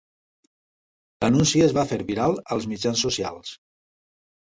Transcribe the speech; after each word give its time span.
L'anunci 1.25 1.63
es 1.67 1.77
va 1.81 1.85
fer 1.93 2.01
viral 2.09 2.43
als 2.59 2.71
mitjans 2.75 3.09
socials. 3.09 3.57